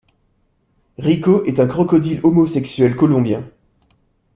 Rico 0.97 1.43
est 1.45 1.59
un 1.59 1.67
crocodile 1.67 2.21
homosexuel 2.23 2.95
colombien. 2.95 3.47